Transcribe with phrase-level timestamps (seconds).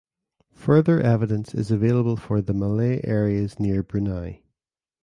[0.53, 4.41] Further evidence is available for the Malay areas near Brunei.